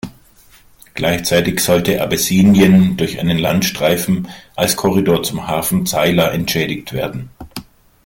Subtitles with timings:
[0.95, 7.29] Gleichzeitig sollte Abessinien durch einen Landstreifen als Korridor zum Hafen Zeila entschädigt werden.